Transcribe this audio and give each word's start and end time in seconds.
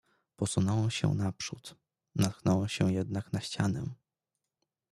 "Posunąłem 0.35 0.91
się 0.91 1.07
naprzód, 1.13 1.75
natknąłem 2.15 2.69
się 2.69 2.93
jednak 2.93 3.33
na 3.33 3.41
ścianę." 3.41 3.87